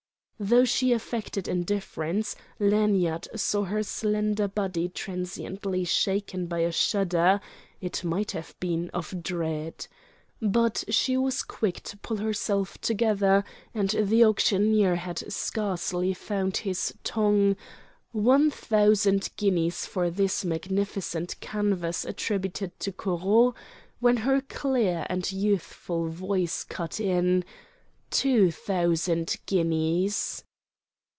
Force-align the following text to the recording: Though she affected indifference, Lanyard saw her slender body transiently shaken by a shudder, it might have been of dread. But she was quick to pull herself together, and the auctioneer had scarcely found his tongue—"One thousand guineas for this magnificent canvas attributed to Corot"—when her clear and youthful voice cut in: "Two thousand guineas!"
Though 0.43 0.65
she 0.65 0.91
affected 0.91 1.47
indifference, 1.47 2.35
Lanyard 2.57 3.27
saw 3.35 3.63
her 3.65 3.83
slender 3.83 4.47
body 4.47 4.89
transiently 4.89 5.83
shaken 5.85 6.47
by 6.47 6.61
a 6.61 6.71
shudder, 6.71 7.39
it 7.79 8.03
might 8.03 8.31
have 8.31 8.55
been 8.59 8.89
of 8.89 9.13
dread. 9.21 9.85
But 10.41 10.83
she 10.89 11.15
was 11.15 11.43
quick 11.43 11.83
to 11.83 11.97
pull 11.97 12.17
herself 12.17 12.79
together, 12.81 13.43
and 13.75 13.91
the 13.91 14.23
auctioneer 14.25 14.95
had 14.95 15.31
scarcely 15.31 16.11
found 16.15 16.57
his 16.57 16.91
tongue—"One 17.03 18.49
thousand 18.49 19.29
guineas 19.37 19.85
for 19.85 20.09
this 20.09 20.43
magnificent 20.43 21.39
canvas 21.39 22.03
attributed 22.03 22.79
to 22.79 22.91
Corot"—when 22.91 24.17
her 24.17 24.41
clear 24.41 25.05
and 25.07 25.31
youthful 25.31 26.07
voice 26.07 26.63
cut 26.63 26.99
in: 26.99 27.45
"Two 28.13 28.51
thousand 28.51 29.37
guineas!" 29.45 30.43